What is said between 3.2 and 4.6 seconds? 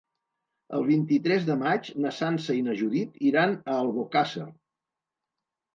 iran a Albocàsser.